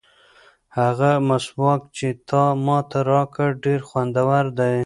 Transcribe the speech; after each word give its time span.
هغه 0.79 1.11
مسواک 1.27 1.81
چې 1.97 2.07
تا 2.29 2.43
ماته 2.65 2.99
راکړ 3.11 3.49
ډېر 3.65 3.79
خوندور 3.89 4.45
دی. 4.59 4.77